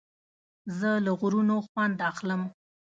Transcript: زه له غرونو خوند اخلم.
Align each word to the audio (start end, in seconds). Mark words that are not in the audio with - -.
زه 0.77 0.89
له 1.05 1.11
غرونو 1.19 1.55
خوند 1.67 1.97
اخلم. 2.11 2.41